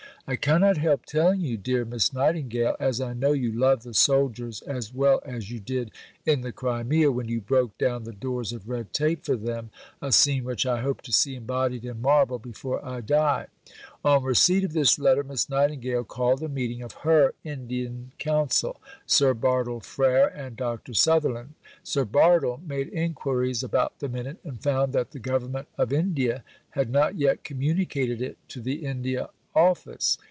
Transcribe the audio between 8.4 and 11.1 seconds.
of red tape for them, a scene which I hope